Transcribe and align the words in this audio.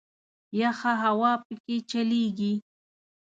یخه 0.59 0.91
هوا 1.03 1.31
په 1.45 1.53
کې 1.65 1.77
چلیږي. 1.89 2.53